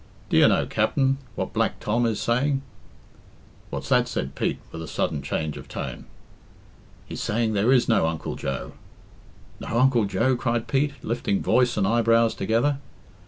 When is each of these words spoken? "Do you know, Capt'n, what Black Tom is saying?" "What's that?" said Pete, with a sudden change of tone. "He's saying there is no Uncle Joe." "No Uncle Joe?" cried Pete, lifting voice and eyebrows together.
"Do 0.31 0.37
you 0.37 0.47
know, 0.47 0.65
Capt'n, 0.65 1.17
what 1.35 1.53
Black 1.53 1.79
Tom 1.79 2.07
is 2.07 2.19
saying?" 2.19 2.63
"What's 3.69 3.89
that?" 3.89 4.07
said 4.07 4.33
Pete, 4.33 4.57
with 4.71 4.81
a 4.81 4.87
sudden 4.87 5.21
change 5.21 5.57
of 5.57 5.67
tone. 5.67 6.05
"He's 7.05 7.21
saying 7.21 7.53
there 7.53 7.71
is 7.71 7.87
no 7.87 8.07
Uncle 8.07 8.35
Joe." 8.35 8.71
"No 9.59 9.77
Uncle 9.77 10.05
Joe?" 10.05 10.35
cried 10.35 10.67
Pete, 10.67 10.93
lifting 11.03 11.43
voice 11.43 11.77
and 11.77 11.85
eyebrows 11.87 12.33
together. 12.33 12.79